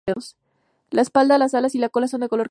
[0.89, 2.39] La espalda, las alas y la cola son de color castaño.